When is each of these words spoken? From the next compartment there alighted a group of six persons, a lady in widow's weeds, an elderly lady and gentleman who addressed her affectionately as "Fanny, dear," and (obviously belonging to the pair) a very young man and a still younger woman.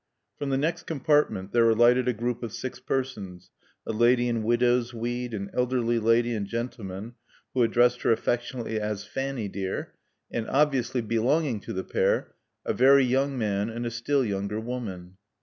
From 0.39 0.49
the 0.49 0.57
next 0.57 0.87
compartment 0.87 1.51
there 1.51 1.69
alighted 1.69 2.07
a 2.07 2.13
group 2.13 2.41
of 2.41 2.51
six 2.53 2.79
persons, 2.79 3.51
a 3.85 3.91
lady 3.91 4.27
in 4.27 4.41
widow's 4.41 4.95
weeds, 4.95 5.35
an 5.35 5.51
elderly 5.55 5.99
lady 5.99 6.33
and 6.33 6.47
gentleman 6.47 7.13
who 7.53 7.61
addressed 7.61 8.01
her 8.01 8.11
affectionately 8.11 8.79
as 8.79 9.03
"Fanny, 9.05 9.47
dear," 9.47 9.93
and 10.31 10.49
(obviously 10.49 11.01
belonging 11.01 11.59
to 11.59 11.71
the 11.71 11.83
pair) 11.83 12.33
a 12.65 12.73
very 12.73 13.05
young 13.05 13.37
man 13.37 13.69
and 13.69 13.85
a 13.85 13.91
still 13.91 14.25
younger 14.25 14.59
woman. 14.59 15.17